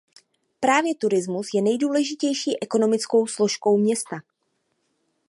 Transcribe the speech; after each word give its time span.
Právě 0.59 0.95
turismus 0.95 1.47
je 1.53 1.61
nejdůležitější 1.61 2.61
ekonomickou 2.63 3.27
složkou 3.27 3.77
města. 3.77 4.19